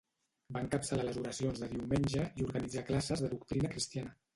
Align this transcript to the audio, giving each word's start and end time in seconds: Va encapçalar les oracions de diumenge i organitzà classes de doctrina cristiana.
Va 0.55 0.63
encapçalar 0.65 1.05
les 1.11 1.21
oracions 1.25 1.63
de 1.67 1.71
diumenge 1.75 2.27
i 2.41 2.49
organitzà 2.51 2.87
classes 2.93 3.27
de 3.27 3.35
doctrina 3.39 3.77
cristiana. 3.79 4.23